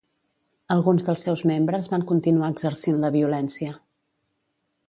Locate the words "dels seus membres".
1.09-1.91